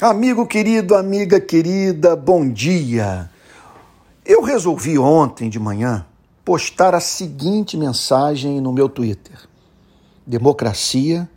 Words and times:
Amigo 0.00 0.46
querido, 0.46 0.94
amiga 0.94 1.40
querida, 1.40 2.14
bom 2.14 2.48
dia. 2.48 3.28
Eu 4.24 4.42
resolvi 4.42 4.96
ontem 4.96 5.50
de 5.50 5.58
manhã 5.58 6.06
postar 6.44 6.94
a 6.94 7.00
seguinte 7.00 7.76
mensagem 7.76 8.60
no 8.60 8.72
meu 8.72 8.88
Twitter: 8.88 9.36
Democracia 10.24 11.28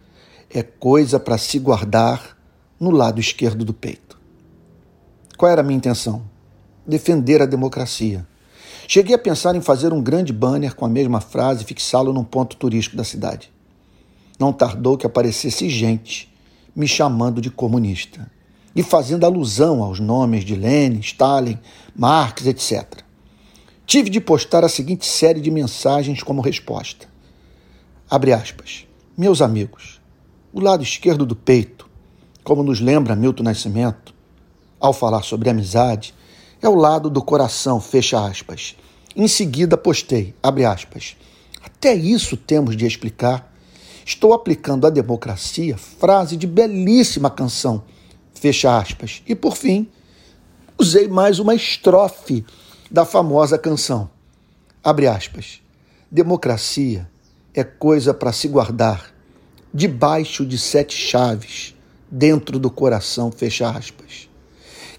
é 0.47 0.61
coisa 0.61 1.19
para 1.19 1.39
se 1.39 1.57
guardar 1.57 2.37
no 2.79 2.91
lado 2.91 3.19
esquerdo 3.19 3.65
do 3.65 3.73
peito. 3.73 4.19
Qual 5.35 5.51
era 5.51 5.61
a 5.61 5.63
minha 5.63 5.77
intenção? 5.77 6.21
Defender 6.85 7.41
a 7.41 7.47
democracia. 7.47 8.27
Cheguei 8.87 9.15
a 9.15 9.19
pensar 9.19 9.55
em 9.55 9.61
fazer 9.61 9.91
um 9.91 10.03
grande 10.03 10.31
banner 10.31 10.75
com 10.75 10.85
a 10.85 10.89
mesma 10.89 11.19
frase 11.19 11.63
e 11.63 11.65
fixá-lo 11.65 12.13
num 12.13 12.23
ponto 12.23 12.55
turístico 12.57 12.95
da 12.95 13.03
cidade. 13.03 13.51
Não 14.37 14.53
tardou 14.53 14.99
que 14.99 15.07
aparecesse 15.07 15.67
gente 15.67 16.31
me 16.75 16.87
chamando 16.87 17.41
de 17.41 17.49
comunista 17.49 18.29
e 18.75 18.81
fazendo 18.81 19.25
alusão 19.25 19.83
aos 19.83 19.99
nomes 19.99 20.45
de 20.45 20.55
Lenin, 20.55 20.99
Stalin, 20.99 21.59
Marx, 21.95 22.45
etc. 22.45 23.03
Tive 23.85 24.09
de 24.09 24.21
postar 24.21 24.63
a 24.63 24.69
seguinte 24.69 25.05
série 25.05 25.41
de 25.41 25.51
mensagens 25.51 26.23
como 26.23 26.41
resposta. 26.41 27.07
Abre 28.09 28.31
aspas. 28.33 28.87
Meus 29.17 29.41
amigos, 29.41 29.99
o 30.53 30.59
lado 30.59 30.83
esquerdo 30.83 31.25
do 31.25 31.35
peito, 31.35 31.89
como 32.43 32.63
nos 32.63 32.79
lembra 32.79 33.15
Milton 33.15 33.43
Nascimento, 33.43 34.13
ao 34.79 34.93
falar 34.93 35.23
sobre 35.23 35.49
amizade, 35.49 36.13
é 36.61 36.69
o 36.69 36.75
lado 36.75 37.09
do 37.09 37.21
coração, 37.21 37.81
fecha 37.81 38.25
aspas. 38.25 38.75
Em 39.15 39.27
seguida 39.27 39.77
postei, 39.77 40.33
abre 40.41 40.63
aspas. 40.63 41.17
Até 41.61 41.93
isso 41.93 42.37
temos 42.37 42.75
de 42.77 42.85
explicar. 42.85 43.53
Estou 44.05 44.33
aplicando 44.33 44.87
à 44.87 44.89
democracia 44.89 45.77
frase 45.77 46.35
de 46.37 46.47
belíssima 46.47 47.29
canção 47.29 47.83
Fecha 48.41 48.75
aspas. 48.75 49.21
E 49.27 49.35
por 49.35 49.55
fim, 49.55 49.87
usei 50.75 51.07
mais 51.07 51.37
uma 51.37 51.53
estrofe 51.53 52.43
da 52.89 53.05
famosa 53.05 53.55
canção. 53.55 54.09
Abre 54.83 55.05
aspas. 55.05 55.61
Democracia 56.09 57.07
é 57.53 57.63
coisa 57.63 58.15
para 58.15 58.33
se 58.33 58.47
guardar 58.47 59.13
debaixo 59.71 60.43
de 60.43 60.57
sete 60.57 60.97
chaves, 60.97 61.75
dentro 62.09 62.57
do 62.57 62.71
coração, 62.71 63.31
fecha 63.31 63.69
aspas. 63.69 64.27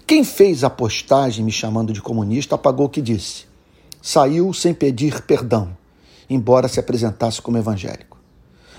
Quem 0.07 0.23
fez 0.23 0.63
a 0.63 0.69
postagem 0.69 1.43
me 1.43 1.51
chamando 1.51 1.91
de 1.91 2.01
comunista 2.01 2.55
apagou 2.55 2.85
o 2.85 2.89
que 2.89 3.01
disse. 3.01 3.43
Saiu 4.01 4.53
sem 4.53 4.73
pedir 4.73 5.21
perdão, 5.23 5.75
embora 6.29 6.69
se 6.69 6.79
apresentasse 6.79 7.41
como 7.41 7.57
evangélico. 7.57 8.17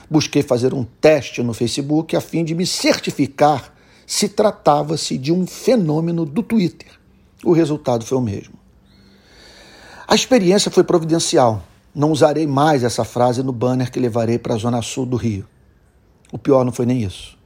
Busquei 0.08 0.42
fazer 0.42 0.72
um 0.72 0.84
teste 0.84 1.42
no 1.42 1.52
Facebook 1.52 2.16
a 2.16 2.20
fim 2.22 2.42
de 2.42 2.54
me 2.54 2.66
certificar 2.66 3.73
se 4.06 4.28
tratava-se 4.28 5.16
de 5.16 5.32
um 5.32 5.46
fenômeno 5.46 6.24
do 6.24 6.42
Twitter. 6.42 6.88
O 7.44 7.52
resultado 7.52 8.04
foi 8.04 8.18
o 8.18 8.20
mesmo. 8.22 8.54
A 10.06 10.14
experiência 10.14 10.70
foi 10.70 10.84
providencial. 10.84 11.62
Não 11.94 12.10
usarei 12.10 12.46
mais 12.46 12.82
essa 12.82 13.04
frase 13.04 13.42
no 13.42 13.52
banner 13.52 13.90
que 13.90 14.00
levarei 14.00 14.38
para 14.38 14.54
a 14.54 14.58
zona 14.58 14.82
sul 14.82 15.06
do 15.06 15.16
Rio. 15.16 15.46
O 16.32 16.38
pior 16.38 16.64
não 16.64 16.72
foi 16.72 16.86
nem 16.86 17.02
isso. 17.02 17.38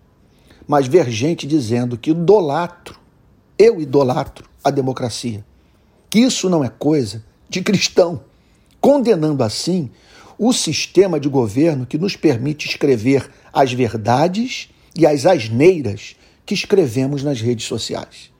Mas 0.66 0.86
ver 0.86 1.08
gente 1.10 1.46
dizendo 1.46 1.96
que 1.96 2.10
idolatro, 2.10 2.98
eu 3.58 3.80
idolatro 3.80 4.48
a 4.62 4.70
democracia, 4.70 5.44
que 6.10 6.18
isso 6.20 6.48
não 6.48 6.64
é 6.64 6.68
coisa 6.68 7.24
de 7.48 7.62
cristão, 7.62 8.22
condenando 8.80 9.42
assim 9.42 9.90
o 10.38 10.52
sistema 10.52 11.18
de 11.18 11.28
governo 11.28 11.86
que 11.86 11.98
nos 11.98 12.16
permite 12.16 12.68
escrever 12.68 13.28
as 13.52 13.72
verdades 13.72 14.68
e 14.96 15.06
as 15.06 15.26
asneiras 15.26 16.16
que 16.48 16.54
escrevemos 16.54 17.22
nas 17.22 17.42
redes 17.42 17.66
sociais. 17.66 18.32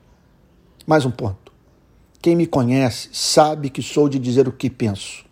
Mais 0.87 1.05
um 1.05 1.11
ponto. 1.11 1.53
Quem 2.19 2.35
me 2.35 2.47
conhece 2.47 3.07
sabe 3.13 3.69
que 3.69 3.83
sou 3.83 4.09
de 4.09 4.17
dizer 4.17 4.47
o 4.47 4.51
que 4.51 4.67
penso, 4.67 5.23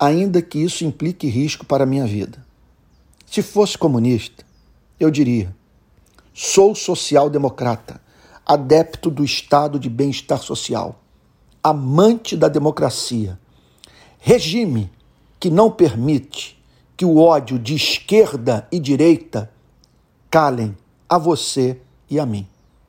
ainda 0.00 0.40
que 0.40 0.58
isso 0.58 0.82
implique 0.82 1.26
risco 1.26 1.66
para 1.66 1.84
a 1.84 1.86
minha 1.86 2.06
vida. 2.06 2.42
Se 3.26 3.42
fosse 3.42 3.76
comunista, 3.76 4.46
eu 4.98 5.10
diria: 5.10 5.54
sou 6.32 6.74
social-democrata, 6.74 8.00
adepto 8.46 9.10
do 9.10 9.22
estado 9.22 9.78
de 9.78 9.90
bem-estar 9.90 10.38
social, 10.38 10.98
amante 11.62 12.34
da 12.34 12.48
democracia, 12.48 13.38
regime 14.18 14.90
que 15.38 15.50
não 15.50 15.70
permite 15.70 16.58
que 16.96 17.04
o 17.04 17.18
ódio 17.18 17.58
de 17.58 17.74
esquerda 17.74 18.66
e 18.72 18.80
direita 18.80 19.52
calem 20.30 20.74
a 21.06 21.18
você 21.18 21.78
e 22.10 22.18
a 22.18 22.26
mim. 22.26 22.46